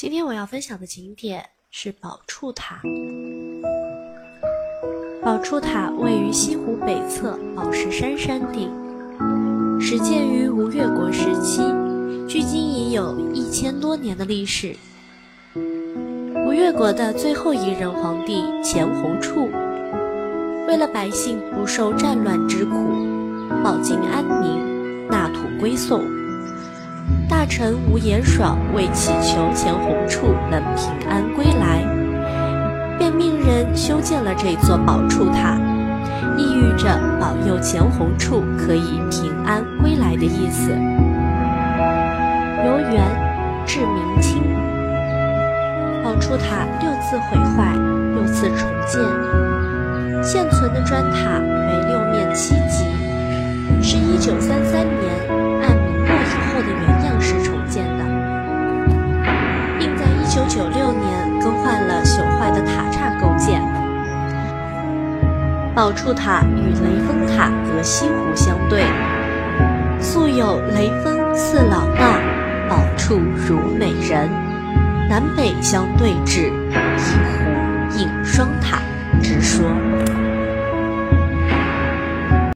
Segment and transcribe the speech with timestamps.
[0.00, 2.80] 今天我要分享的景点是宝柱塔。
[5.22, 8.70] 宝柱塔位于西湖北侧宝石山山顶，
[9.78, 11.60] 始建于吴越国时期，
[12.26, 14.74] 距今已有一千多年的历史。
[16.46, 19.50] 吴越国的最后一任皇帝钱弘处，
[20.66, 22.72] 为了百姓不受战乱之苦，
[23.62, 26.00] 保境安宁，纳土归宋。
[27.40, 31.82] 大臣吴延爽为祈求钱弘处能平安归来，
[32.98, 35.58] 便命人修建了这座宝柱塔，
[36.36, 40.70] 意喻着保佑钱弘处可以平安归来的意思。
[42.66, 43.02] 由元
[43.64, 44.42] 至明清，
[46.04, 47.74] 宝柱塔六次毁坏，
[48.14, 49.00] 六次重建，
[50.22, 52.84] 现存的砖塔为六面七级，
[53.80, 54.99] 是一九三三年。
[60.60, 63.62] 九六年更换了朽坏的塔刹构件，
[65.74, 68.84] 宝柱塔与雷峰塔隔西湖相对，
[70.00, 72.20] 素有“雷峰似老衲，
[72.68, 74.28] 宝柱如美人”，
[75.08, 77.00] 南北相对峙，一
[77.96, 78.69] 湖映双塔。